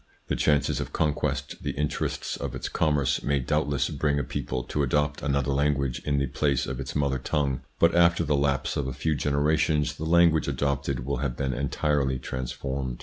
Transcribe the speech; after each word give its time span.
The 0.29 0.35
chances 0.35 0.79
of 0.79 0.91
conquest, 0.91 1.61
the 1.61 1.73
interests 1.77 2.35
of 2.35 2.55
its 2.55 2.69
commerce 2.69 3.21
may 3.21 3.37
doubt 3.37 3.69
less 3.69 3.87
bring 3.89 4.17
a 4.17 4.23
people 4.23 4.63
to 4.63 4.81
adopt 4.81 5.21
another 5.21 5.51
language 5.51 5.99
in 6.05 6.17
the 6.17 6.25
place 6.25 6.65
of 6.65 6.79
its 6.79 6.95
mother 6.95 7.19
tongue, 7.19 7.61
but 7.77 7.93
after 7.93 8.23
the 8.23 8.35
lapse 8.35 8.75
of 8.75 8.87
a 8.87 8.93
few 8.93 9.13
generations 9.13 9.93
the 9.97 10.05
language 10.05 10.47
adopted 10.47 11.05
will 11.05 11.17
have 11.17 11.37
been 11.37 11.53
entirely 11.53 12.17
transformed. 12.17 12.99